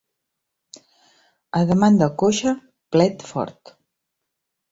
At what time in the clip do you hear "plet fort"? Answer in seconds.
2.97-3.75